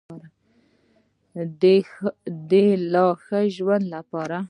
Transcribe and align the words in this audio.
د 2.49 2.51
لا 2.93 3.05
ښه 3.23 3.39
ژوند 3.55 3.85
لپاره. 3.95 4.37